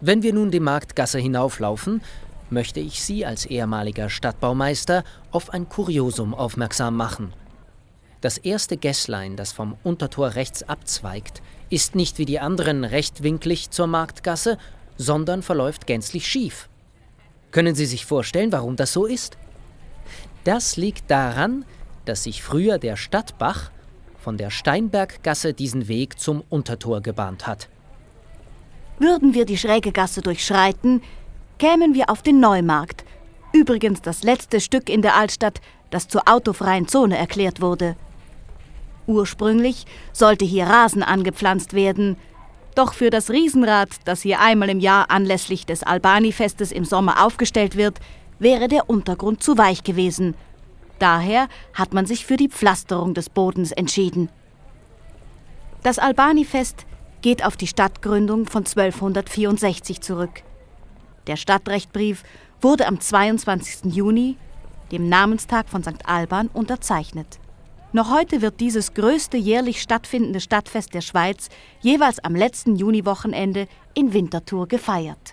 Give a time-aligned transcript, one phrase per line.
[0.00, 2.02] Wenn wir nun die Marktgasse hinauflaufen,
[2.50, 7.32] möchte ich Sie als ehemaliger Stadtbaumeister auf ein Kuriosum aufmerksam machen.
[8.20, 13.86] Das erste Gässlein, das vom Untertor rechts abzweigt, ist nicht wie die anderen rechtwinklig zur
[13.86, 14.58] Marktgasse,
[14.96, 16.68] sondern verläuft gänzlich schief.
[17.50, 19.36] Können Sie sich vorstellen, warum das so ist?
[20.44, 21.64] Das liegt daran,
[22.04, 23.70] dass sich früher der Stadtbach
[24.18, 27.68] von der Steinberggasse diesen Weg zum Untertor gebahnt hat.
[28.98, 31.02] Würden wir die schräge Gasse durchschreiten,
[31.58, 33.04] kämen wir auf den Neumarkt,
[33.52, 37.96] übrigens das letzte Stück in der Altstadt, das zur autofreien Zone erklärt wurde.
[39.06, 42.16] Ursprünglich sollte hier Rasen angepflanzt werden,
[42.74, 47.76] doch für das Riesenrad, das hier einmal im Jahr anlässlich des Albani-Festes im Sommer aufgestellt
[47.76, 48.00] wird,
[48.38, 50.34] wäre der Untergrund zu weich gewesen.
[50.98, 54.28] Daher hat man sich für die Pflasterung des Bodens entschieden.
[55.82, 56.86] Das Albani-Fest
[57.24, 60.42] geht auf die Stadtgründung von 1264 zurück.
[61.26, 62.22] Der Stadtrechtbrief
[62.60, 63.94] wurde am 22.
[63.94, 64.36] Juni,
[64.92, 66.04] dem Namenstag von St.
[66.06, 67.38] Alban, unterzeichnet.
[67.94, 71.48] Noch heute wird dieses größte jährlich stattfindende Stadtfest der Schweiz
[71.80, 75.32] jeweils am letzten Juniwochenende in Winterthur gefeiert.